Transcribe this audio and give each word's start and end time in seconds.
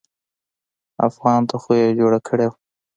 افغان 1.07 1.41
ته 1.49 1.55
خو 1.61 1.71
يې 1.81 1.87
جوړه 1.99 2.19
کړې 2.27 2.45
وه. 2.49 2.57